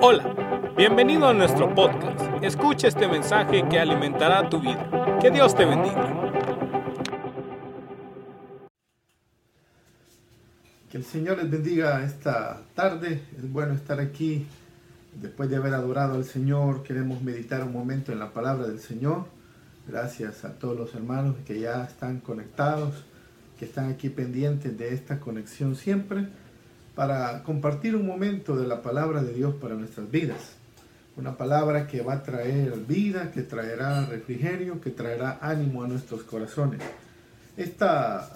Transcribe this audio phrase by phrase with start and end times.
[0.00, 2.20] Hola, bienvenido a nuestro podcast.
[2.42, 5.18] Escucha este mensaje que alimentará tu vida.
[5.20, 6.32] Que Dios te bendiga.
[10.90, 13.22] Que el Señor les bendiga esta tarde.
[13.38, 14.46] Es bueno estar aquí.
[15.14, 19.26] Después de haber adorado al Señor, queremos meditar un momento en la palabra del Señor.
[19.86, 23.04] Gracias a todos los hermanos que ya están conectados,
[23.56, 26.26] que están aquí pendientes de esta conexión siempre
[26.96, 30.56] para compartir un momento de la palabra de Dios para nuestras vidas.
[31.16, 36.22] Una palabra que va a traer vida, que traerá refrigerio, que traerá ánimo a nuestros
[36.22, 36.80] corazones.
[37.56, 38.30] Esta,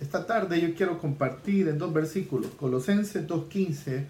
[0.00, 4.04] esta tarde yo quiero compartir en dos versículos, Colosenses 2.15,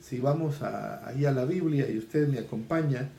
[0.00, 3.10] si vamos a, ahí a la Biblia y usted me acompaña,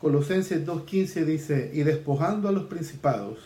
[0.00, 3.38] Colosenses 2.15 dice, y despojando a los principados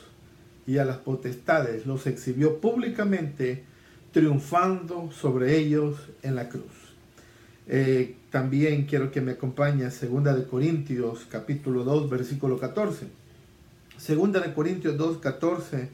[0.65, 3.65] y a las potestades, los exhibió públicamente,
[4.13, 6.65] triunfando sobre ellos en la cruz.
[7.67, 13.07] Eh, también quiero que me acompañe a Segunda de Corintios capítulo 2 versículo 14.
[13.99, 15.89] Segunda de Corintios 2 14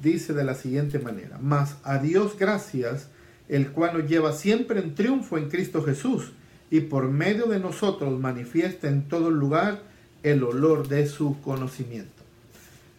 [0.00, 3.08] dice de la siguiente manera, mas a Dios gracias,
[3.48, 6.32] el cual nos lleva siempre en triunfo en Cristo Jesús
[6.70, 9.82] y por medio de nosotros manifiesta en todo lugar
[10.22, 12.21] el olor de su conocimiento.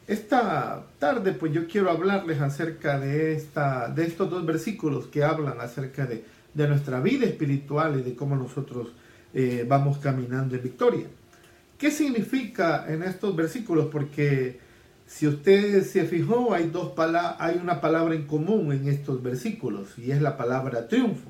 [0.07, 5.61] Esta tarde pues yo quiero hablarles acerca de, esta, de estos dos versículos que hablan
[5.61, 6.25] acerca de,
[6.67, 8.89] nuestra vida espiritual y de cómo nosotros
[9.33, 11.07] eh, vamos caminando en victoria.
[11.77, 13.87] ¿Qué significa en estos versículos?
[13.91, 14.59] Porque
[15.07, 16.91] si usted se fijó, hay, dos
[17.39, 21.29] hay una palabra en común en estos versículos y es la palabra triunfo.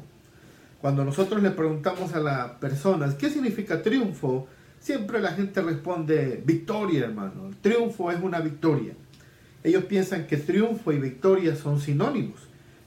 [0.81, 4.47] Cuando nosotros le preguntamos a las personas, ¿qué significa triunfo?
[4.83, 7.51] Siempre la gente responde victoria, hermano.
[7.61, 8.93] Triunfo es una victoria.
[9.63, 12.41] Ellos piensan que triunfo y victoria son sinónimos.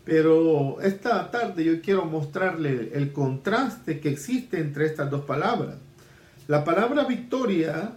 [0.05, 5.77] Pero esta tarde yo quiero mostrarle el contraste que existe entre estas dos palabras.
[6.48, 7.92] La palabra victoria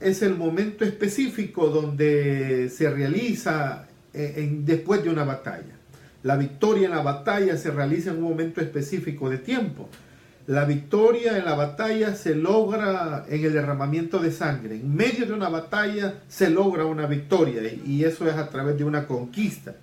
[0.00, 5.76] es el momento específico donde se realiza eh, después de una batalla.
[6.22, 9.90] La victoria en la batalla se realiza en un momento específico de tiempo.
[10.46, 14.74] La victoria en la batalla se logra en el derramamiento de sangre.
[14.74, 18.82] En medio de una batalla se logra una victoria y eso es a través de
[18.82, 19.76] una conquista.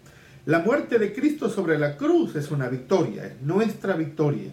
[0.46, 4.52] La muerte de Cristo sobre la cruz es una victoria, es nuestra victoria.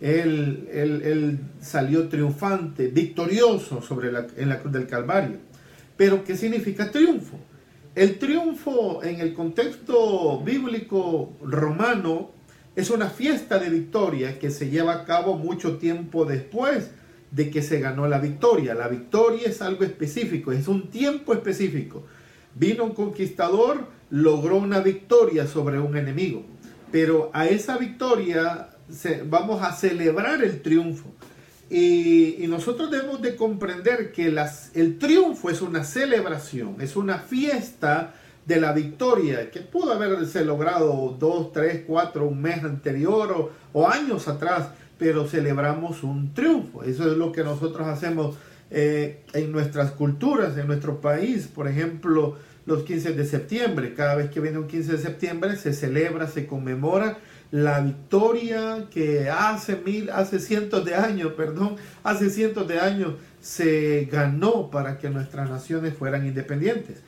[0.00, 5.36] Él, salió triunfante, victorioso sobre la, en la cruz del Calvario.
[5.96, 7.38] Pero ¿qué significa triunfo?
[7.94, 12.32] El triunfo en el contexto bíblico romano
[12.76, 16.90] es una fiesta de victoria que se lleva a cabo mucho tiempo después
[17.30, 18.74] de que se ganó la victoria.
[18.74, 22.04] La victoria es algo específico, es un tiempo específico.
[22.54, 26.44] Vino un conquistador, logró una victoria sobre un enemigo,
[26.92, 28.70] pero a esa victoria
[29.26, 31.12] vamos a celebrar el triunfo.
[31.70, 34.32] Y, nosotros debemos de comprender que
[34.74, 38.14] el triunfo es una celebración, es una fiesta
[38.46, 44.28] de la victoria que pudo haberse logrado dos, tres, cuatro, un mes anterior o, años
[44.28, 44.68] atrás,
[44.98, 46.82] pero celebramos un triunfo.
[46.82, 48.36] Eso es lo que nosotros hacemos
[48.70, 51.48] eh, en nuestras culturas, en nuestro país.
[51.48, 53.94] Por ejemplo, los 15 de septiembre.
[53.94, 57.18] Cada vez que viene un 15 de septiembre se celebra, se conmemora
[57.50, 64.08] la victoria que hace mil, hace cientos de años, perdón, hace cientos de años se
[64.10, 67.02] ganó para que nuestras naciones fueran independientes.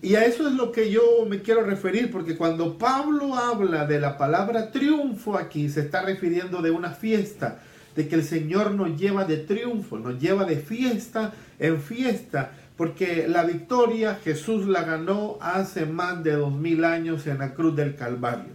[0.00, 3.98] Y a eso es lo que yo me quiero referir, porque cuando Pablo habla de
[3.98, 7.60] la palabra triunfo aquí, se está refiriendo de una fiesta,
[7.96, 13.26] de que el Señor nos lleva de triunfo, nos lleva de fiesta en fiesta, porque
[13.26, 17.96] la victoria Jesús la ganó hace más de dos mil años en la cruz del
[17.96, 18.52] Calvario.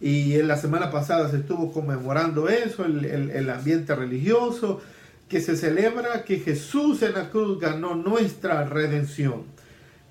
[0.00, 4.80] Y en la semana pasada se estuvo conmemorando eso, el, el ambiente religioso,
[5.28, 9.59] que se celebra que Jesús en la cruz ganó nuestra redención.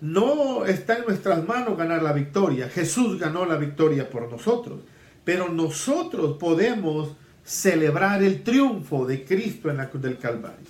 [0.01, 2.69] No está en nuestras manos ganar la victoria.
[2.69, 4.79] Jesús ganó la victoria por nosotros.
[5.25, 10.67] Pero nosotros podemos celebrar el triunfo de Cristo en la cruz del Calvario.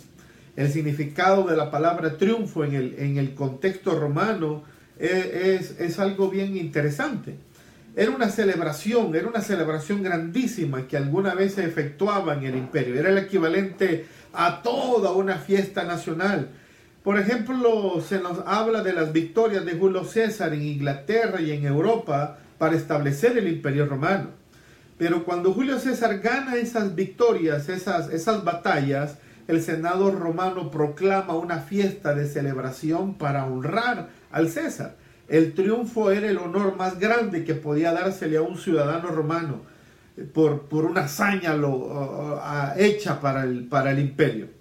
[0.56, 4.64] El significado de la palabra triunfo en el, contexto romano
[4.98, 7.36] es, es algo bien interesante.
[7.96, 13.00] Era una celebración, era una celebración grandísima que alguna vez se efectuaba en el imperio.
[13.00, 16.50] Era el equivalente a toda una fiesta nacional
[17.10, 21.66] por ejemplo, se nos habla de las victorias de Julio César en Inglaterra y en
[21.66, 24.28] Europa para establecer el imperio romano.
[25.00, 29.18] Pero cuando Julio César gana esas victorias, esas, esas batallas,
[29.48, 34.96] el Senado romano proclama una fiesta de celebración para honrar al César.
[35.28, 39.64] El triunfo era el honor más grande que podía dársele a un ciudadano romano.
[40.32, 41.56] por, por una hazaña
[42.78, 44.59] hecha para el, para el imperio.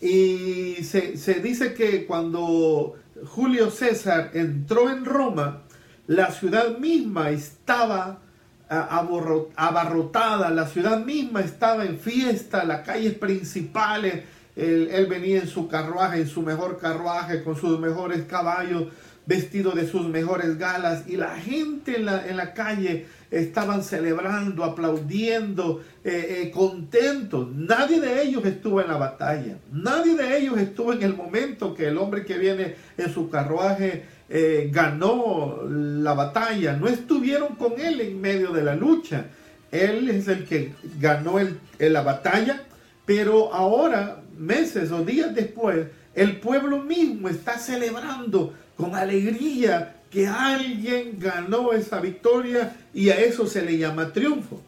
[0.00, 5.62] Y se, se dice que cuando Julio César entró en Roma,
[6.06, 8.20] la ciudad misma estaba
[8.68, 14.22] abarrotada, la ciudad misma estaba en fiesta, las calles principales,
[14.54, 18.84] él, venía en su carruaje, en su mejor carruaje, con sus mejores caballos,
[19.30, 24.64] vestido de sus mejores galas, y la gente en la, en la calle estaban celebrando,
[24.64, 27.48] aplaudiendo, eh, eh, contentos.
[27.54, 31.86] Nadie de ellos estuvo en la batalla, nadie de ellos estuvo en el momento que
[31.86, 38.00] el hombre que viene en su carruaje eh, ganó la batalla, no estuvieron con él
[38.00, 39.26] en medio de la lucha.
[39.70, 42.64] Él es el que ganó el, la batalla,
[43.06, 51.18] pero ahora, meses o días después, el pueblo mismo está celebrando con alegría que alguien
[51.18, 54.60] ganó esa victoria y a eso se le llama triunfo.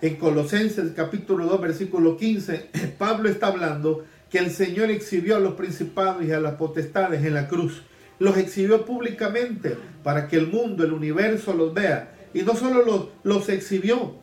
[0.00, 5.54] En Colosenses capítulo 2 versículo 15, Pablo está hablando que el Señor exhibió a los
[5.54, 7.82] principados y a las potestades en la cruz
[8.18, 12.14] los exhibió públicamente para que el mundo, el universo los vea.
[12.32, 14.16] Y no solo los, los exhibió,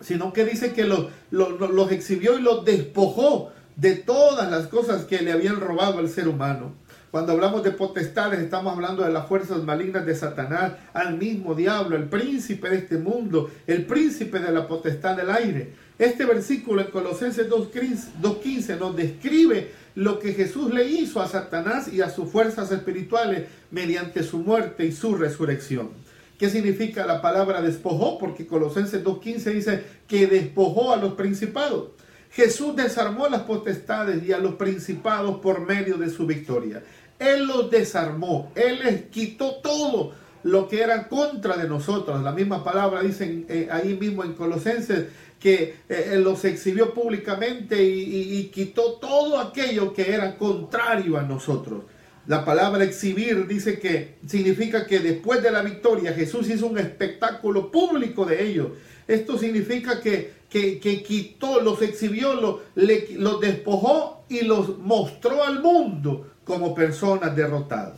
[0.00, 5.22] sino que dice que los, los, exhibió y los despojó de todas las cosas que
[5.22, 6.72] le habían robado al ser humano.
[7.10, 11.96] Cuando hablamos de potestades, estamos hablando de las fuerzas malignas de Satanás, al mismo diablo,
[11.96, 15.72] el príncipe de este mundo, el príncipe de la potestad del aire.
[15.98, 22.00] Este versículo en Colosenses 2.15 nos describe lo que Jesús le hizo a Satanás y
[22.00, 25.90] a sus fuerzas espirituales mediante su muerte y su resurrección.
[26.38, 28.18] ¿Qué significa la palabra despojó?
[28.18, 31.90] Porque Colosenses 2.15 dice que despojó a los principados.
[32.30, 36.82] Jesús desarmó las potestades y a los principados por medio de su victoria.
[37.18, 40.12] Él los desarmó, Él les quitó todo
[40.42, 42.22] lo que era contra de nosotros.
[42.22, 45.06] La misma palabra dice eh, ahí mismo en Colosenses
[45.38, 51.84] que eh, los exhibió públicamente y, quitó todo aquello que era contrario a nosotros.
[52.26, 57.70] La palabra exhibir dice que significa que después de la victoria Jesús hizo un espectáculo
[57.70, 58.68] público de ellos.
[59.08, 66.74] Esto significa que, que, quitó, los exhibió, los, despojó y los mostró al mundo como
[66.74, 67.94] personas derrotadas.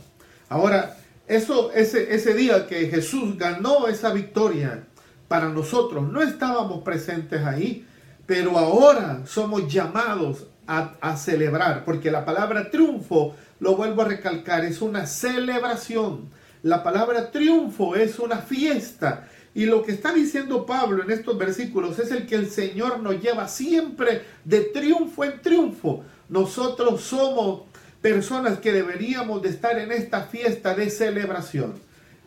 [0.47, 0.97] Ahora,
[1.27, 4.85] eso, ese, ese día que Jesús ganó esa victoria,
[5.33, 6.07] para nosotros.
[6.11, 7.87] No estábamos presentes ahí,
[8.27, 14.79] pero ahora somos llamados a, celebrar, porque la palabra triunfo, lo vuelvo a recalcar, es
[14.79, 16.29] una celebración.
[16.61, 19.27] La palabra triunfo es una fiesta.
[19.55, 23.21] Y lo que está diciendo Pablo en estos versículos es el que el Señor nos
[23.21, 26.03] lleva siempre de triunfo en triunfo.
[26.29, 27.63] Nosotros somos
[28.01, 31.73] personas que deberíamos de estar en esta fiesta de celebración.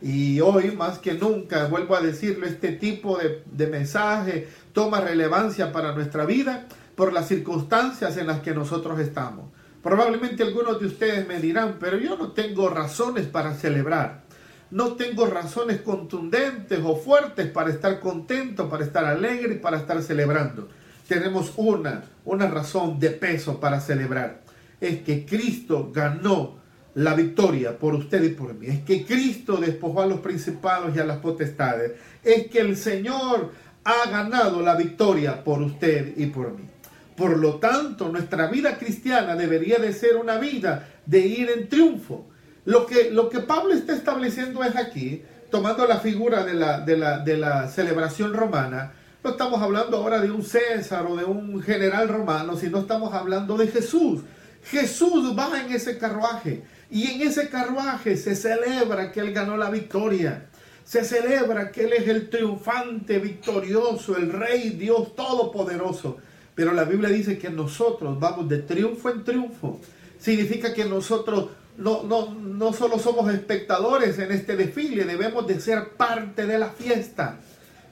[0.01, 5.95] Y hoy más que nunca, vuelvo a decirlo, este tipo de, mensaje toma relevancia para
[5.95, 9.51] nuestra vida por las circunstancias en las que nosotros estamos.
[9.83, 14.26] Probablemente algunos de ustedes me dirán, pero yo no tengo razones para celebrar.
[14.71, 20.03] No tengo razones contundentes o fuertes para estar contento, para estar alegre y para estar
[20.03, 20.69] celebrando.
[21.07, 24.43] Tenemos una, una razón de peso para celebrar.
[24.81, 26.57] Es que Cristo ganó
[26.95, 28.67] la victoria por usted y por mí.
[28.67, 31.93] Es que Cristo despojó a los principados y a las potestades.
[32.25, 33.53] Es que el Señor
[33.85, 36.65] ha ganado la victoria por usted y por mí.
[37.17, 42.27] Por lo tanto, nuestra vida cristiana debería de ser una vida de ir en triunfo.
[42.67, 46.97] Lo que, lo que Pablo está estableciendo es aquí, tomando la figura de la, de
[46.97, 48.93] la, de la celebración romana,
[49.23, 53.57] no estamos hablando ahora de un César o de un general romano, sino estamos hablando
[53.57, 54.21] de Jesús.
[54.65, 56.65] Jesús va en ese carruaje.
[56.91, 60.47] Y en ese carruaje se celebra que Él ganó la victoria.
[60.85, 66.19] Se celebra que Él es el triunfante, victorioso, el Rey, Dios Todopoderoso.
[66.55, 69.81] Pero la Biblia dice que nosotros vamos de triunfo en triunfo.
[70.19, 75.91] Significa que nosotros no, no, no solo somos espectadores en este desfile, debemos de ser
[75.91, 77.39] parte de la fiesta.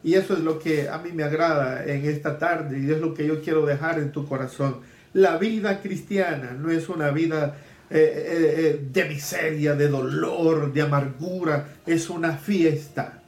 [0.02, 3.14] Y eso es lo que a mí me agrada en esta tarde y es lo
[3.14, 4.80] que yo quiero dejar en tu corazón.
[5.14, 7.56] La vida cristiana no es una vida
[7.88, 11.68] eh, eh, eh, de miseria, de dolor, de amargura.
[11.86, 13.22] Es una fiesta.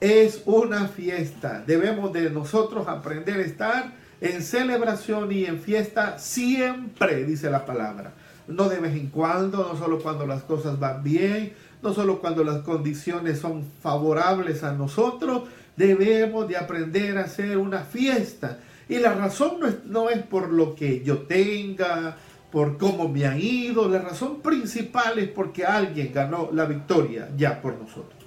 [0.00, 1.62] Es una fiesta.
[1.66, 8.12] Debemos de nosotros aprender a estar en celebración y en fiesta siempre, dice la palabra.
[8.48, 12.44] No de vez en cuando, no solo cuando las cosas van bien, no solo cuando
[12.44, 18.58] las condiciones son favorables a nosotros, debemos de aprender a hacer una fiesta.
[18.88, 22.16] Y la razón no es, no es por lo que yo tenga,
[22.50, 23.88] por cómo me han ido.
[23.88, 28.22] La razón principal es porque alguien ganó la victoria ya por nosotros.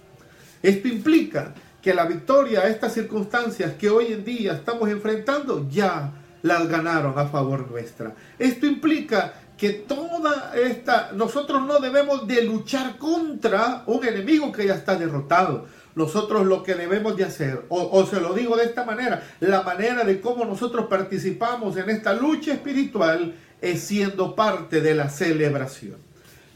[0.61, 6.11] Esto implica que la victoria a estas circunstancias que hoy en día estamos enfrentando ya
[6.41, 8.15] las ganaron a favor nuestra.
[8.39, 14.75] Esto implica que toda esta, nosotros no debemos de luchar contra un enemigo que ya
[14.75, 15.65] está derrotado.
[15.95, 19.61] Nosotros lo que debemos de hacer, o, o, se lo digo de esta manera, la
[19.61, 25.95] manera de cómo nosotros participamos en esta lucha espiritual es siendo parte de la celebración.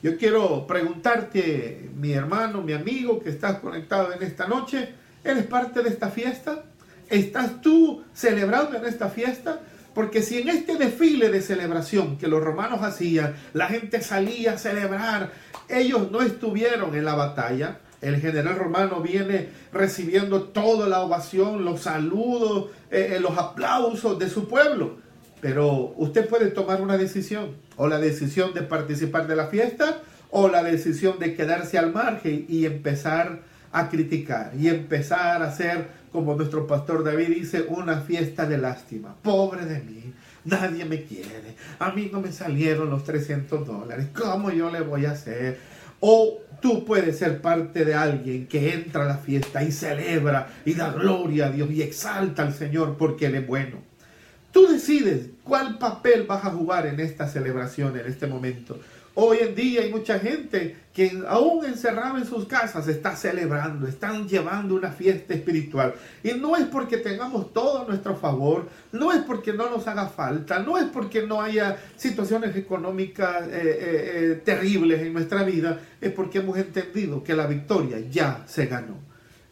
[0.03, 4.89] Yo quiero preguntarte, mi hermano, mi amigo que estás conectado en esta noche,
[5.23, 6.63] ¿eres parte de esta fiesta?
[7.09, 9.61] ¿Estás tú celebrando en esta fiesta?
[9.99, 14.57] Porque si en este desfile de celebración que los romanos hacían, la gente salía a
[14.57, 15.33] celebrar,
[15.67, 21.81] ellos no estuvieron en la batalla, el general romano viene recibiendo toda la ovación, los
[21.81, 24.99] saludos, eh, eh, los aplausos de su pueblo.
[25.41, 30.47] Pero usted puede tomar una decisión, o la decisión de participar de la fiesta, o
[30.47, 33.41] la decisión de quedarse al margen y empezar
[33.71, 39.15] a criticar, y empezar a hacer, como nuestro pastor David dice, una fiesta de lástima.
[39.21, 40.13] Pobre de mí,
[40.45, 45.05] nadie me quiere, a mí no me salieron los 300 dólares, ¿cómo yo le voy
[45.05, 45.59] a hacer?
[45.99, 50.73] O tú puedes ser parte de alguien que entra a la fiesta y celebra y
[50.73, 53.77] da gloria a Dios y exalta al Señor porque Él es bueno.
[54.51, 58.79] Tú decides cuál papel vas a jugar en esta celebración, en este momento.
[59.15, 64.27] Hoy en día hay mucha gente que aún encerrada en sus casas está celebrando, están
[64.27, 65.93] llevando una fiesta espiritual.
[66.23, 70.07] Y no es porque tengamos todo a nuestro favor, no es porque no nos haga
[70.07, 73.79] falta, no es porque no haya situaciones económicas eh, eh,
[74.31, 78.97] eh, terribles en nuestra vida, es porque hemos entendido que la victoria ya se ganó.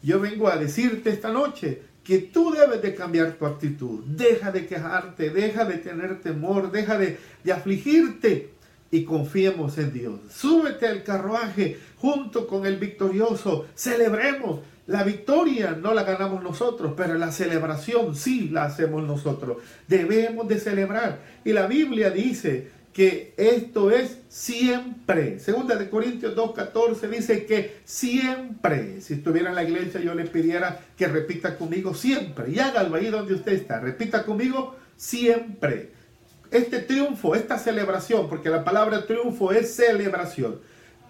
[0.04, 4.00] Yo vengo a decirte esta noche, que tú debes de cambiar tu actitud.
[4.06, 8.57] Deja de quejarte, deja de tener temor, deja de, de afligirte
[8.92, 10.20] y confiemos en Dios.
[10.30, 13.68] Súbete al carruaje junto con el victorioso.
[13.76, 14.62] Celebremos.
[14.88, 19.58] La victoria no la ganamos nosotros, pero la celebración sí la hacemos nosotros.
[19.88, 21.20] Debemos de celebrar.
[21.44, 25.40] Y la Biblia dice que esto es siempre.
[25.40, 30.80] Segunda de Corintios 2.14 dice que siempre, si estuviera en la iglesia yo le pidiera
[30.98, 32.50] que repita conmigo siempre.
[32.50, 33.82] Y hágalo ahí donde usted está.
[33.82, 35.97] Repita conmigo siempre.
[36.52, 40.60] Este triunfo, esta celebración, porque la palabra triunfo es celebración.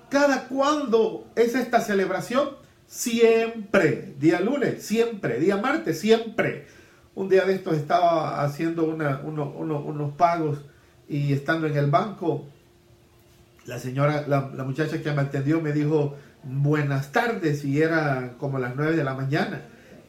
[0.10, 2.50] ¿Cada cuándo es esta celebración?
[2.88, 4.15] Siempre.
[4.20, 5.39] Día lunes, siempre.
[5.39, 6.67] Día martes, siempre.
[7.13, 10.60] Un día de estos estaba haciendo unos pagos
[11.10, 12.46] y estando en el banco,
[13.65, 18.75] la señora, la, muchacha que me atendió me dijo buenas tardes y era como las
[18.75, 19.62] 9 de la mañana.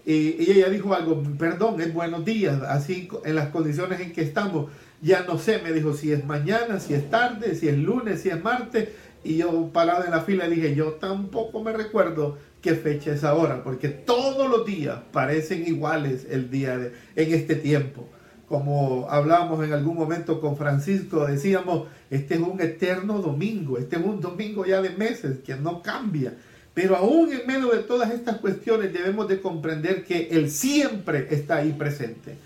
[0.05, 4.23] Y, y, ella dijo algo, perdón, es buenos días, así en las condiciones en que
[4.23, 4.71] estamos.
[5.01, 8.31] Ya no sé, me dijo si es mañana, si es tarde, si es lunes, si
[8.31, 8.89] es martes.
[9.25, 13.63] Y yo parado en la fila dije, yo tampoco me recuerdo qué fecha es ahora,
[13.63, 18.09] porque todos los días parecen iguales el día de, en este tiempo
[18.49, 24.03] como hablábamos en algún momento con Francisco, decíamos, este es un eterno domingo, este es
[24.03, 26.33] un domingo ya de meses que no cambia.
[26.73, 31.57] Pero aún en medio de todas estas cuestiones debemos de comprender que Él siempre está
[31.57, 32.37] ahí presente.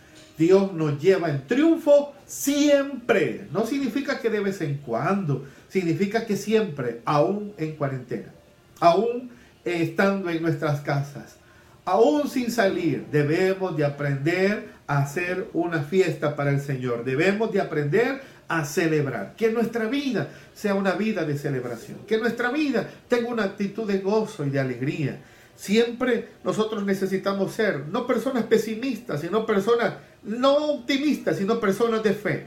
[0.42, 3.46] Dios nos lleva en triunfo siempre.
[3.52, 8.32] No significa que de vez en cuando, significa que siempre, aún en cuarentena,
[8.80, 9.30] aún
[9.64, 11.36] estando en nuestras casas,
[11.84, 17.04] aún sin salir, debemos de aprender a hacer una fiesta para el Señor.
[17.04, 19.36] Debemos de aprender a celebrar.
[19.36, 21.98] Que nuestra vida sea una vida de celebración.
[22.08, 25.20] Que nuestra vida tenga una actitud de gozo y de alegría.
[25.54, 32.46] Siempre nosotros necesitamos ser no personas pesimistas, sino personas no optimistas, sino personas de fe.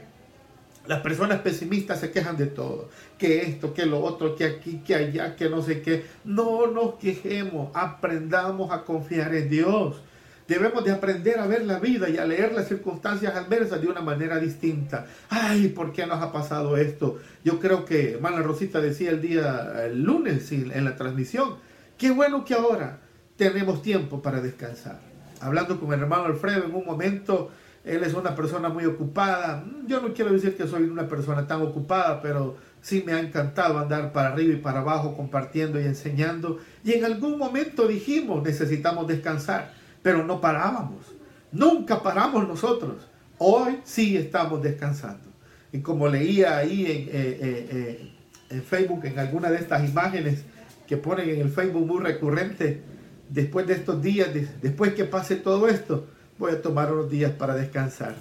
[0.86, 4.94] Las personas pesimistas se quejan de todo, que esto, que lo otro, que aquí, que
[4.94, 6.04] allá, que no sé qué.
[6.24, 10.00] No nos quejemos, aprendamos a confiar en Dios.
[10.46, 14.00] Debemos de aprender a ver la vida y a leer las circunstancias adversas de una
[14.00, 15.06] manera distinta.
[15.28, 17.18] Ay, ¿por qué nos ha pasado esto?
[17.42, 21.56] Yo creo que hermana Rosita decía el día lunes en la transmisión,
[21.98, 23.00] qué bueno que ahora
[23.36, 25.00] tenemos tiempo para descansar.
[25.40, 27.50] Hablando con el hermano Alfredo en un momento,
[27.86, 29.64] él es una persona muy ocupada.
[29.86, 33.78] Yo no quiero decir que soy una persona tan ocupada, pero sí me ha encantado
[33.78, 36.58] andar para arriba y para abajo compartiendo y enseñando.
[36.82, 41.06] Y en algún momento dijimos, necesitamos descansar, pero no parábamos.
[41.52, 43.06] Nunca paramos nosotros.
[43.38, 45.28] Hoy sí estamos descansando.
[45.70, 48.12] Y como leía ahí en, eh, eh, eh,
[48.50, 50.42] en Facebook, en alguna de estas imágenes
[50.88, 52.82] que ponen en el Facebook muy recurrente,
[53.28, 54.28] después de estos días,
[54.60, 58.14] después que pase todo esto, voy a tomar unos días para descansar.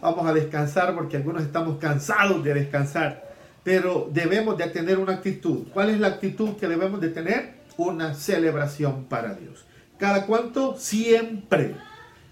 [0.00, 5.68] Vamos a descansar porque algunos estamos cansados de descansar, pero debemos de tener una actitud.
[5.72, 7.62] ¿Cuál es la actitud que debemos de tener?
[7.76, 9.64] Una celebración para Dios.
[9.98, 10.76] ¿Cada cuánto?
[10.76, 11.76] Siempre.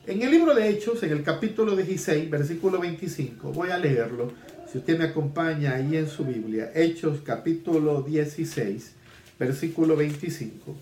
[0.06, 4.32] En el libro de Hechos, en el capítulo 16, versículo 25, voy a leerlo.
[4.70, 8.94] Si usted me acompaña ahí en su Biblia, Hechos capítulo 16,
[9.38, 10.76] versículo 25.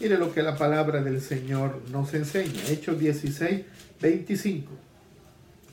[0.00, 2.60] Mire lo que la palabra del Señor nos enseña.
[2.68, 3.62] Hechos 16,
[4.02, 4.70] 25.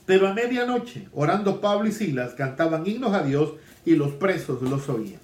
[0.06, 3.54] Pero a medianoche, orando Pablo y Silas, cantaban himnos a Dios
[3.86, 5.20] y los presos los oían.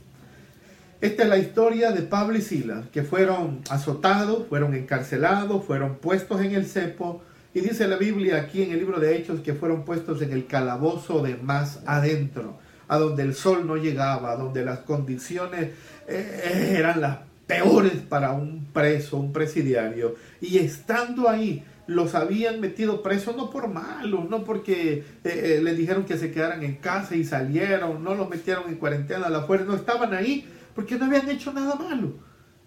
[1.01, 6.41] Esta es la historia de Pablo y Silas, que fueron azotados, fueron encarcelados, fueron puestos
[6.41, 7.21] en el cepo,
[7.53, 10.45] y dice la Biblia aquí en el libro de Hechos que fueron puestos en el
[10.45, 12.57] calabozo de más adentro,
[12.88, 15.69] a donde el sol no llegaba, a donde las condiciones
[16.07, 20.15] eh, eran las peores para un preso, un presidiario.
[20.41, 25.77] Y estando ahí, los habían metido presos no por malos, no porque eh, eh, les
[25.77, 29.44] dijeron que se quedaran en casa y salieron, no los metieron en cuarentena a la
[29.44, 32.13] fuerza, no estaban ahí porque no habían hecho nada malo.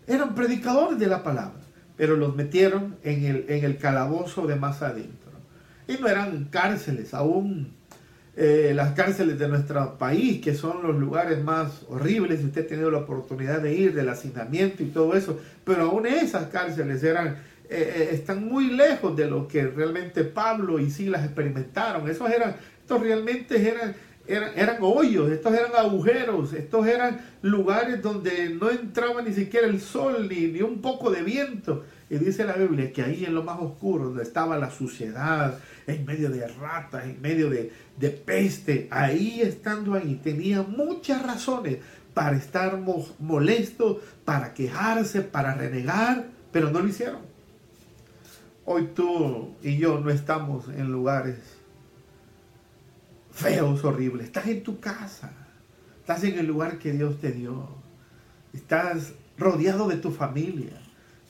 [0.06, 4.80] Eran predicadores de la palabra pero los metieron en el, en el calabozo de más
[4.82, 5.32] adentro.
[5.88, 7.72] Y no eran cárceles, aún
[8.36, 12.68] eh, las cárceles de nuestro país, que son los lugares más horribles, si usted ha
[12.68, 17.38] tenido la oportunidad de ir, del hacinamiento y todo eso, pero aún esas cárceles eran,
[17.70, 22.08] eh, eh, están muy lejos de lo que realmente Pablo y Silas experimentaron.
[22.08, 23.94] Esos eran, estos realmente eran
[24.28, 30.28] eran, hoyos, estos eran agujeros, estos eran lugares donde no entraba ni siquiera el sol
[30.28, 31.84] ni, ni un poco de viento.
[32.10, 36.04] Y dice la Biblia que ahí en lo más oscuro, donde estaba la suciedad, en
[36.04, 41.78] medio de ratas, en medio de, de peste, ahí estando ahí, tenía muchas razones
[42.12, 42.78] para estar
[43.18, 47.37] molesto, para quejarse, para renegar, pero no lo hicieron.
[48.70, 51.38] Hoy tú y yo no estamos en lugares
[53.30, 54.26] feos, horribles.
[54.26, 55.32] Estás en tu casa.
[56.00, 57.66] Estás en el lugar que Dios te dio.
[58.52, 60.82] Estás rodeado de tu familia.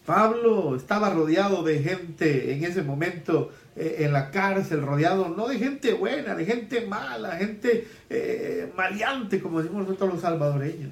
[0.04, 5.60] Pablo estaba rodeado de gente en ese momento eh, en la cárcel, rodeado no de
[5.60, 10.90] gente buena, de gente mala, gente eh, maleante, como decimos nosotros los salvadoreños.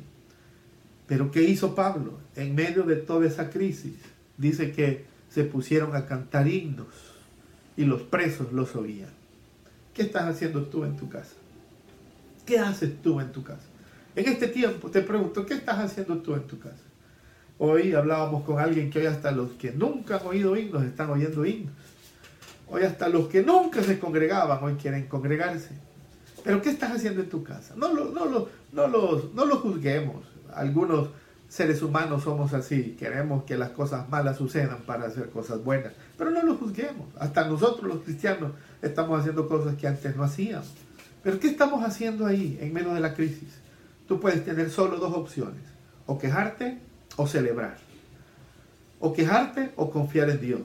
[1.08, 2.20] Pero ¿qué hizo Pablo?
[2.36, 3.96] En medio de toda esa crisis,
[4.38, 6.86] dice que se pusieron a cantar himnos
[7.76, 9.10] y los presos los oían.
[9.92, 11.34] ¿Qué estás haciendo tú en tu casa?
[12.46, 13.66] ¿Qué haces tú en tu casa?
[14.14, 16.80] En este tiempo te pregunto, ¿qué estás haciendo tú en tu casa?
[17.58, 21.44] Hoy hablábamos con alguien que hoy hasta los que nunca han oído himnos están oyendo
[21.44, 21.74] himnos.
[22.68, 25.74] Hoy hasta los que nunca se congregaban hoy quieren congregarse.
[26.44, 27.74] Pero ¿qué estás haciendo en tu casa?
[27.76, 30.24] No lo, no lo, no los, no lo juzguemos.
[30.54, 31.10] Algunos
[31.48, 32.96] seres humanos somos así.
[32.98, 35.92] Queremos que las cosas malas sucedan para hacer cosas buenas.
[36.16, 37.06] Pero no lo juzguemos.
[37.18, 40.72] Hasta nosotros los cristianos estamos haciendo cosas que antes no hacíamos.
[41.22, 43.48] Pero ¿qué estamos haciendo ahí en medio de la crisis?
[44.06, 45.62] Tú puedes tener solo dos opciones.
[46.06, 46.78] O quejarte
[47.16, 47.78] o celebrar.
[49.00, 50.62] O quejarte o confiar en Dios.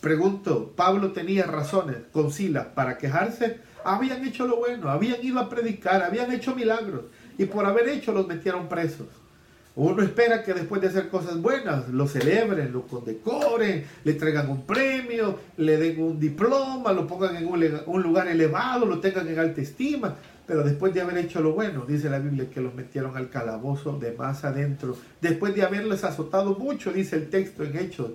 [0.00, 3.60] Pregunto, ¿Pablo tenía razones con Silas para quejarse?
[3.84, 7.04] Habían hecho lo bueno, habían ido a predicar, habían hecho milagros
[7.38, 9.06] y por haber hecho los metieron presos.
[9.74, 14.66] Uno espera que después de hacer cosas buenas lo celebren, lo condecoren, le traigan un
[14.66, 19.62] premio, le den un diploma, lo pongan en un, lugar elevado, lo tengan en alta
[19.62, 20.14] estima.
[20.46, 23.98] Pero después de haber hecho lo bueno, dice la Biblia que los metieron al calabozo
[23.98, 24.94] de más adentro.
[25.22, 28.10] Después de haberles azotado mucho, dice el texto en Hechos,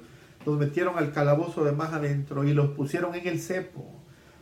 [0.45, 3.93] los metieron al calabozo de más adentro y los pusieron en el cepo.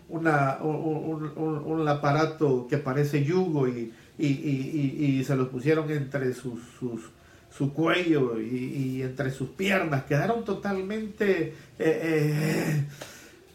[0.09, 6.59] Una, un, aparato que parece yugo y, y, se los pusieron entre sus,
[7.55, 10.05] su cuello y, entre sus piernas.
[10.05, 12.85] Quedaron totalmente eh, eh,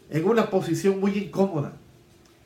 [0.09, 1.73] en una posición muy incómoda.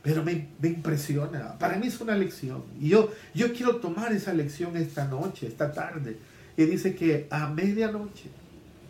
[0.02, 1.58] Pero me, impresiona.
[1.58, 2.64] Para mí es una lección.
[2.80, 6.18] Y yo, yo quiero tomar esa lección esta noche, esta tarde.
[6.58, 8.30] Y dice que a medianoche,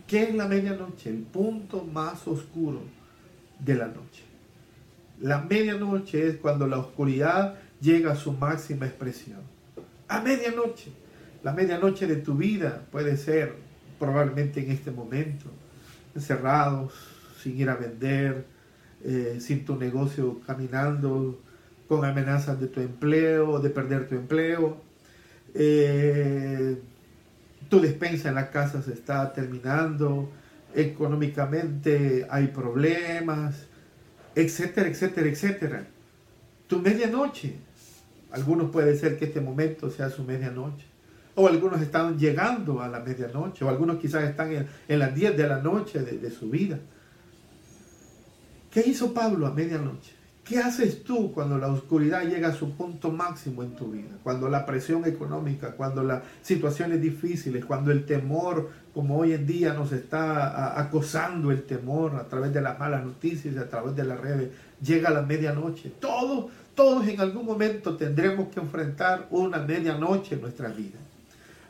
[0.08, 1.10] ¿qué es la medianoche?
[1.10, 2.82] El punto más oscuro
[3.60, 4.24] de la noche.
[5.22, 9.42] La medianoche es cuando la oscuridad llega a su máxima expresión.
[10.08, 10.92] A medianoche.
[11.44, 13.54] La medianoche de tu vida puede ser
[14.00, 15.46] probablemente en este momento,
[16.16, 16.94] encerrados,
[17.42, 18.46] sin ir a vender,
[19.04, 21.40] eh, sin tu negocio caminando,
[21.88, 24.82] con amenazas de tu empleo, de perder tu empleo.
[25.54, 26.82] Eh,
[27.70, 30.32] tu despensa en la casa se está terminando,
[30.74, 33.68] económicamente hay problemas,
[34.34, 35.88] etcétera, etcétera, etcétera.
[36.68, 37.56] Tu medianoche.
[38.36, 40.86] Algunos puede ser que este momento sea su medianoche.
[41.36, 44.52] O algunos están llegando a la medianoche, o algunos quizás están
[44.88, 46.78] en, las 10 de la noche de su vida.
[48.72, 50.16] ¿Qué hizo Pablo a medianoche?
[50.46, 54.12] ¿Qué haces tú cuando la oscuridad llega a su punto máximo en tu vida?
[54.22, 59.74] Cuando la presión económica, cuando las situaciones difíciles, cuando el temor, como hoy en día
[59.74, 64.20] nos está acosando el temor a través de las malas noticias, a través de las
[64.20, 64.52] redes,
[64.84, 65.94] llega la medianoche.
[66.00, 71.00] Todos, todos en algún momento tendremos que enfrentar una medianoche en nuestra vida.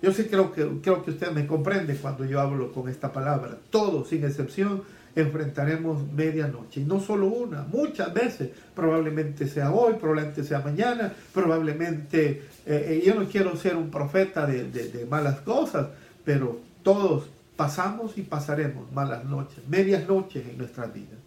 [0.01, 3.57] Yo sí creo que, creo que usted me comprende cuando yo hablo con esta palabra.
[3.69, 4.83] Todos, sin excepción,
[5.15, 6.81] enfrentaremos medianoche.
[6.81, 8.49] Y no solo una, muchas veces.
[8.75, 12.43] Probablemente sea hoy, probablemente sea mañana, probablemente...
[12.65, 15.87] Eh, eh, yo no quiero ser un profeta de, de malas cosas,
[16.23, 21.19] pero todos pasamos y pasaremos malas noches, medias noches en nuestras vidas.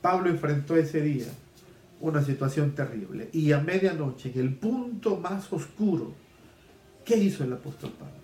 [0.00, 1.26] Pablo enfrentó ese día
[2.00, 3.28] una situación terrible.
[3.32, 6.12] Y a medianoche, en el punto más oscuro,
[7.04, 8.14] ¿qué hizo el apóstol Pablo?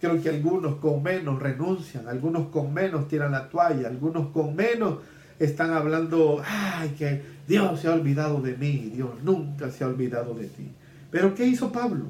[0.00, 4.98] Creo que algunos con menos renuncian, algunos con menos tiran la toalla, algunos con menos
[5.38, 10.34] están hablando, ay, que Dios se ha olvidado de mí, Dios nunca se ha olvidado
[10.34, 10.70] de ti.
[11.10, 12.06] Pero ¿qué hizo Pablo?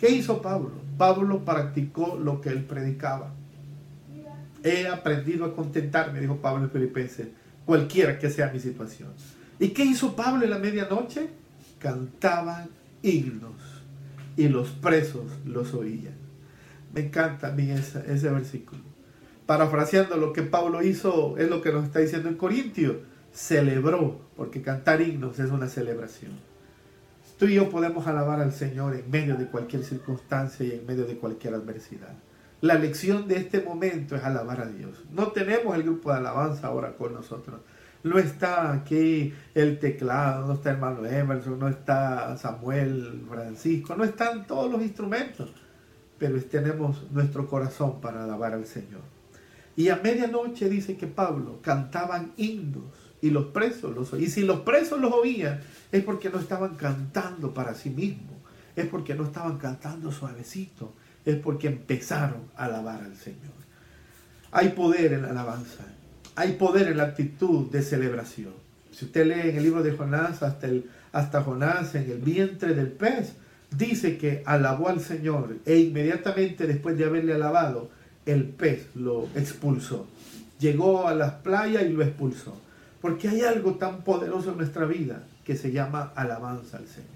[0.00, 0.72] ¿Qué hizo Pablo?
[0.96, 3.32] Pablo practicó lo que él predicaba.
[4.62, 7.28] He aprendido a contentarme, dijo Pablo en Filipenses,
[7.64, 9.10] cualquiera que sea mi situación.
[9.58, 11.28] ¿Y qué hizo Pablo en la medianoche?
[11.78, 12.68] Cantaban
[13.02, 13.60] himnos
[14.36, 16.14] y los presos los oían.
[16.94, 18.80] Me encanta a mí ese, versículo.
[19.46, 22.96] Parafraseando lo que Pablo hizo, es lo que nos está diciendo en Corintios.
[23.32, 26.32] Celebró, porque cantar himnos es una celebración.
[27.38, 31.04] Tú y yo podemos alabar al Señor en medio de cualquier circunstancia y en medio
[31.04, 32.14] de cualquier adversidad.
[32.60, 35.04] La lección de este momento es alabar a Dios.
[35.12, 37.60] No tenemos el grupo de alabanza ahora con nosotros.
[38.04, 44.46] No está aquí el teclado, no está hermano Emerson, no está Samuel Francisco, no están
[44.46, 45.50] todos los instrumentos
[46.18, 49.02] pero tenemos nuestro corazón para alabar al Señor.
[49.76, 52.84] Y a medianoche dice que Pablo cantaban himnos
[53.22, 54.26] y los presos los oían.
[54.26, 55.60] Y si los presos los oían,
[55.92, 58.36] es porque no estaban cantando para sí mismos,
[58.74, 60.92] es porque no estaban cantando suavecito,
[61.24, 63.56] es porque empezaron a alabar al Señor.
[64.50, 65.84] Hay poder en la alabanza,
[66.38, 68.52] hay poder en la actitud de celebración.
[68.92, 73.32] Si usted lee en el libro de Jonás, hasta, Jonás en el vientre del pez,
[73.76, 77.90] dice que alabó al Señor e inmediatamente después de haberle alabado,
[78.24, 80.06] el pez lo expulsó.
[80.60, 82.56] Llegó a las playas y lo expulsó.
[83.00, 87.08] Porque hay algo tan poderoso en nuestra vida que se llama alabanza al Señor.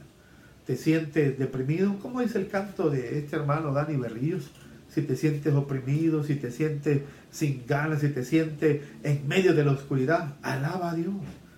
[0.67, 1.97] ¿Te sientes deprimido?
[2.03, 4.51] ¿Cómo es el canto de este hermano Dani Berríos?
[4.93, 7.01] Si te sientes oprimido, si te sientes
[7.31, 11.15] sin ganas, si te sientes en medio de la oscuridad, alaba a Dios.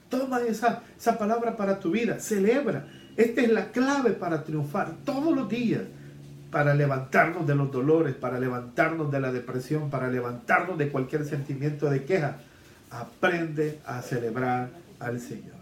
[0.09, 2.87] Toma esa, esa palabra para tu vida, celebra.
[3.17, 5.83] Esta es la clave para triunfar todos los días,
[6.53, 11.91] para levantarnos de los dolores, para levantarnos de la depresión, para levantarnos de cualquier sentimiento
[11.91, 12.37] de queja.
[12.91, 14.71] Aprende a celebrar
[15.01, 15.55] al Señor.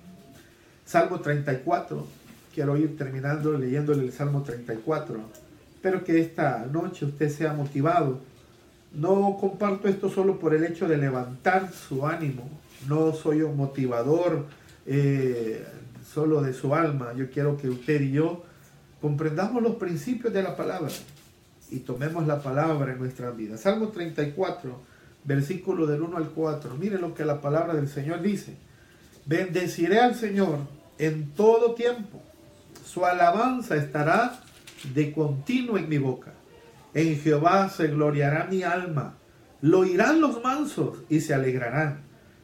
[0.85, 2.06] Salmo 34,
[2.54, 5.41] quiero ir terminando leyéndole el Salmo 34.
[5.83, 8.21] Espero que esta noche usted sea motivado.
[8.92, 12.49] No comparto esto solo por el hecho de levantar su ánimo.
[12.87, 14.47] No soy un motivador.
[14.87, 15.66] Eh,
[16.09, 17.14] solo de su alma.
[17.16, 18.45] Yo quiero que usted y yo
[19.01, 20.92] comprendamos los principios de la palabra
[21.68, 23.57] y tomemos la palabra en nuestra vida.
[23.57, 24.79] Salmo 34,
[25.25, 26.77] versículo del 1 al 4.
[26.77, 28.55] Mire lo que la palabra del Señor dice.
[29.27, 30.59] Bendeciré al Señor
[30.99, 32.23] en todo tiempo.
[32.85, 34.41] Su alabanza estará
[34.95, 36.33] de continuo en mi boca.
[36.95, 39.14] En Jehová se gloriará mi alma.
[39.61, 42.01] Lo oirán los mansos y se alegrarán.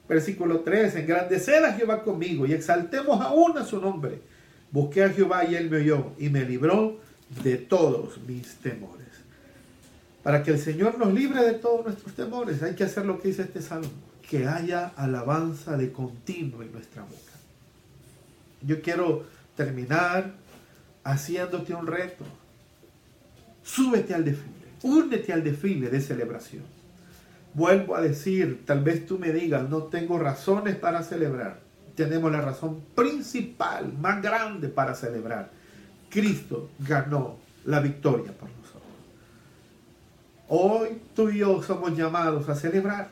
[0.08, 4.20] Versículo 3, engrandeced a Jehová conmigo y exaltemos aún a su nombre.
[4.70, 6.98] Busqué a Jehová y él me oyó y me libró
[7.42, 9.06] de todos mis temores.
[10.22, 13.28] Para que el Señor nos libre de todos nuestros temores, hay que hacer lo que
[13.28, 13.88] dice este salmo,
[14.28, 17.32] que haya alabanza de continuo en nuestra boca.
[18.62, 19.24] Yo quiero
[19.56, 20.34] terminar
[21.04, 22.24] haciéndote un reto.
[23.62, 26.64] Súbete al desfile, únete al desfile de celebración.
[27.54, 31.60] Vuelvo a decir, tal vez tú me digas, no tengo razones para celebrar.
[31.94, 35.50] Tenemos la razón principal, más grande para celebrar.
[36.08, 38.82] Cristo ganó la victoria por nosotros.
[40.48, 43.10] Hoy tú y yo somos llamados a celebrar.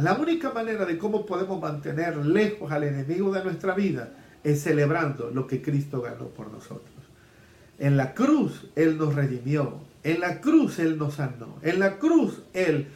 [0.00, 4.10] La única manera de cómo podemos mantener lejos al enemigo de nuestra vida
[4.42, 6.97] es celebrando lo que Cristo ganó por nosotros.
[7.78, 9.80] En la cruz Él nos redimió.
[10.02, 11.56] En la cruz Él nos sanó.
[11.62, 12.88] En la cruz Él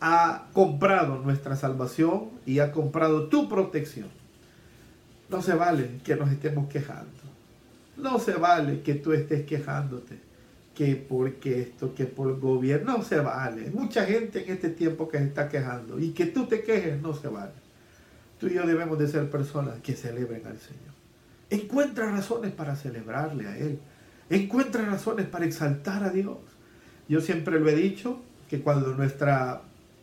[0.00, 4.08] ha comprado nuestra salvación y ha comprado tu protección.
[5.28, 7.10] No se vale que nos estemos quejando.
[7.96, 10.18] No se vale que tú estés quejándote.
[10.74, 12.98] Que porque esto, que por el gobierno.
[12.98, 13.70] No se vale.
[13.70, 15.98] Mucha gente en este tiempo que se está quejando.
[15.98, 17.52] Y que tú te quejes no se vale.
[18.38, 20.94] Tú y yo debemos de ser personas que celebren al Señor.
[21.48, 23.78] Encuentra razones para celebrarle a Él.
[24.28, 26.38] Encuentra razones para exaltar a Dios.
[27.08, 29.62] Yo siempre lo he dicho, que cuando, nuestra,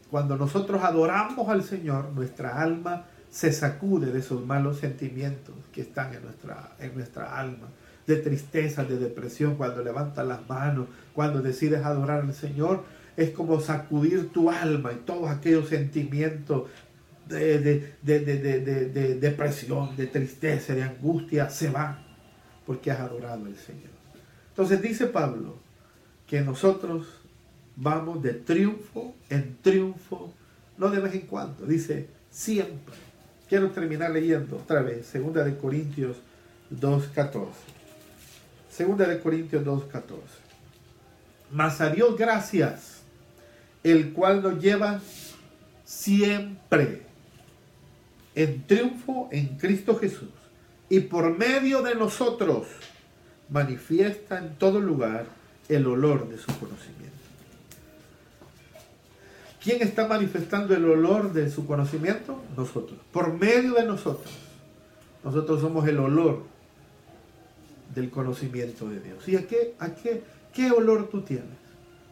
[0.10, 6.14] cuando nosotros adoramos al Señor, nuestra alma se sacude de esos malos sentimientos que están
[6.14, 7.68] en nuestra, en nuestra alma,
[8.06, 12.84] de tristeza, de depresión, cuando levantas las manos, cuando decides adorar al Señor,
[13.16, 16.70] es como sacudir tu alma y todos aquellos sentimientos
[17.28, 17.60] de,
[18.02, 21.98] de, depresión, de tristeza, de angustia, se van
[22.66, 23.93] porque has adorado al Señor.
[24.54, 25.56] Entonces dice Pablo
[26.28, 27.08] que nosotros
[27.76, 30.32] vamos de triunfo en triunfo,
[30.78, 32.94] no de vez en cuando, dice siempre.
[33.50, 36.18] Quiero terminar leyendo otra vez, segunda de Corintios
[36.72, 37.48] 2.14.
[38.70, 40.04] Segunda de Corintios 2.14.
[41.52, 43.02] Mas a Dios gracias,
[43.84, 45.02] el cual nos lleva
[45.84, 47.02] siempre
[48.36, 50.30] en triunfo en Cristo Jesús
[50.89, 52.68] y por medio de nosotros
[53.54, 55.26] manifiesta en todo lugar
[55.70, 57.13] el olor de su conocimiento.
[59.63, 62.42] ¿Quién está manifestando el olor de su conocimiento?
[62.58, 63.00] Nosotros.
[63.13, 64.34] Por medio de nosotros.
[65.24, 66.44] Nosotros somos el olor
[67.96, 69.26] del conocimiento de Dios.
[69.30, 71.46] ¿Y a qué, a qué, qué olor tú tienes?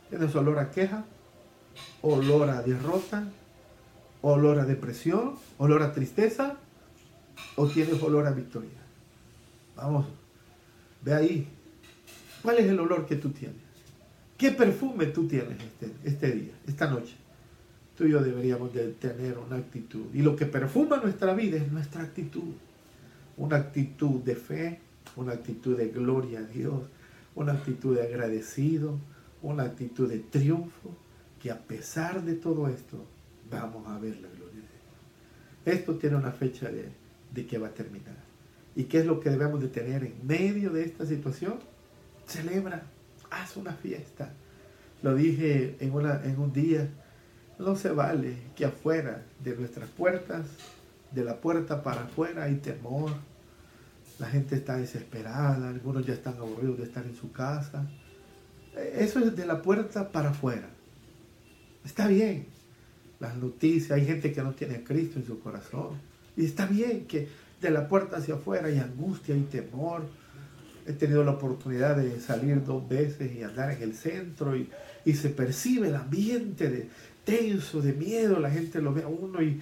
[0.10, 1.04] ¿Tienes olor a queja?
[2.01, 3.25] ¿Olor a derrota?
[4.21, 6.58] olor a depresión, olor a tristeza,
[7.56, 8.69] o tienes olor a victoria.
[9.75, 10.06] Vamos,
[11.03, 11.47] ve ahí.
[12.41, 13.57] ¿Cuál es el olor que tú tienes?
[14.37, 17.15] ¿Qué perfume tú tienes este, este día, esta noche?
[17.95, 20.05] Tú y yo deberíamos de tener una actitud.
[20.13, 22.53] Y lo que perfuma nuestra vida es nuestra actitud.
[23.37, 24.79] Una actitud de fe,
[25.15, 26.81] una actitud de gloria a Dios,
[27.35, 28.97] una actitud de agradecido,
[29.41, 30.95] una actitud de triunfo,
[31.41, 33.03] que a pesar de todo esto,
[33.49, 35.79] vamos a ver la gloria de Dios.
[35.79, 38.15] Esto tiene una fecha de, que va a terminar.
[38.75, 41.60] ¿Y qué es lo que debemos de tener en medio de esta situación?
[42.25, 42.84] Celebra,
[43.29, 44.34] haz una fiesta.
[45.01, 46.88] Lo dije en, una, en un día,
[47.60, 50.45] no se vale que afuera de nuestras puertas,
[51.12, 53.12] de la puerta para afuera hay temor.
[54.19, 57.88] La gente está desesperada, algunos ya están aburridos de estar en su casa.
[58.95, 60.69] Eso es de la puerta para afuera.
[61.84, 62.45] Está bien,
[63.19, 65.99] las noticias, hay gente que no tiene a Cristo en su corazón.
[66.38, 67.27] Y está bien que
[67.62, 70.04] de la puerta hacia afuera hay angustia, y temor.
[70.86, 74.69] He tenido la oportunidad de salir dos veces y andar en el centro y,
[75.13, 76.89] se percibe el ambiente de
[77.24, 79.62] tenso, de miedo, la gente lo ve a uno y,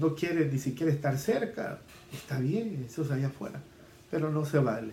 [0.00, 1.80] no quiere ni siquiera estar cerca.
[2.12, 3.60] Está bien, eso es allá afuera.
[4.10, 4.92] Pero no se vale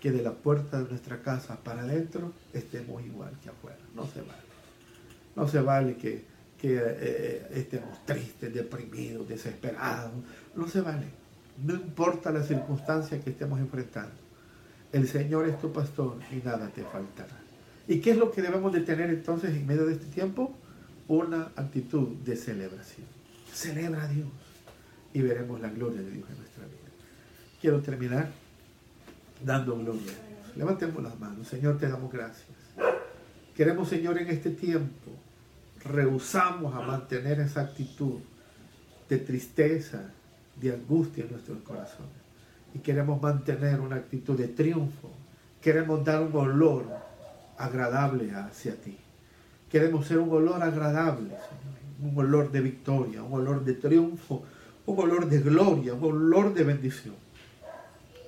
[0.00, 3.78] que de la puerta de nuestra casa para adentro estemos igual que afuera.
[3.94, 4.50] No se vale.
[5.36, 6.24] No se vale que
[6.60, 10.12] que eh, estemos tristes, deprimidos, desesperados.
[10.54, 11.06] No se vale.
[11.64, 14.14] No importa la circunstancia que estemos enfrentando.
[14.92, 17.38] El Señor es tu pastor y nada te faltará.
[17.86, 20.54] ¿Y qué es lo que debemos de tener entonces en medio de este tiempo?
[21.08, 23.06] Una actitud de celebración.
[23.52, 24.28] Celebra a Dios
[25.12, 26.76] y veremos la gloria de Dios en nuestra vida.
[27.60, 28.30] Quiero terminar
[29.44, 30.12] dando gloria.
[30.56, 31.46] Levantemos las manos.
[31.46, 32.46] Señor, te damos gracias.
[33.56, 35.10] Queremos, Señor, en este tiempo
[35.84, 38.20] rehusamos a mantener esa actitud
[39.08, 40.12] de tristeza,
[40.56, 42.20] de angustia en nuestros corazones.
[42.74, 45.10] Y queremos mantener una actitud de triunfo.
[45.60, 46.86] Queremos dar un olor
[47.58, 48.96] agradable hacia ti.
[49.70, 51.30] Queremos ser un olor agradable,
[52.02, 54.42] un olor de victoria, un olor de triunfo,
[54.86, 57.14] un olor de gloria, un olor de bendición.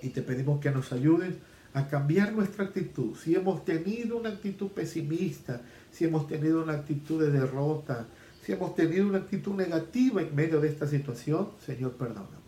[0.03, 1.35] Y te pedimos que nos ayudes
[1.75, 3.17] a cambiar nuestra actitud.
[3.17, 8.07] Si hemos tenido una actitud pesimista, si hemos tenido una actitud de derrota,
[8.45, 12.43] si hemos tenido una actitud negativa en medio de esta situación, Señor, perdónanos.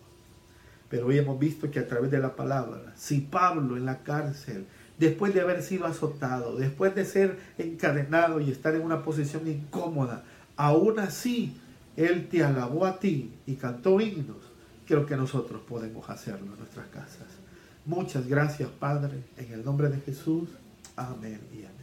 [0.91, 4.67] Pero hoy hemos visto que a través de la palabra, si Pablo en la cárcel,
[4.99, 10.25] después de haber sido azotado, después de ser encadenado y estar en una posición incómoda,
[10.57, 11.57] aún así
[11.97, 14.53] él te alabó a ti y cantó himnos,
[14.87, 17.29] creo que nosotros podemos hacerlo en nuestras casas.
[17.87, 20.49] Muchas gracias, Padre, en el nombre de Jesús.
[20.97, 21.75] Amén y amén.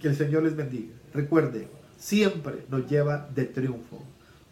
[0.00, 0.92] Que el Señor les bendiga.
[1.14, 4.02] Recuerde, siempre nos lleva de triunfo.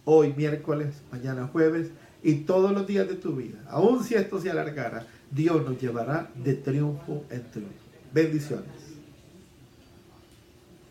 [0.04, 1.90] Hoy miércoles, mañana jueves
[2.22, 3.59] y todos los días de tu vida.
[3.68, 7.74] Aun si esto se alargara, Dios nos llevará de triunfo en triunfo.
[8.12, 8.84] Bendiciones.